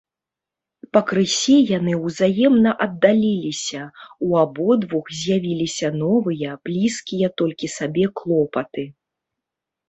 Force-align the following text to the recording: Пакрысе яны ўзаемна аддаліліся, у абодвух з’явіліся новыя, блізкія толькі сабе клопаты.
Пакрысе 0.95 1.57
яны 1.77 1.91
ўзаемна 2.05 2.71
аддаліліся, 2.85 3.81
у 4.29 4.31
абодвух 4.45 5.05
з’явіліся 5.19 5.87
новыя, 6.01 6.57
блізкія 6.71 7.27
толькі 7.43 7.71
сабе 7.77 8.05
клопаты. 8.23 8.89